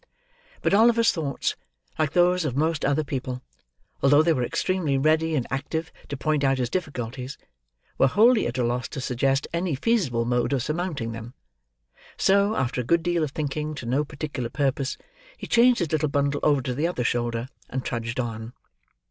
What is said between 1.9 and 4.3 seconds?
like those of most other people, although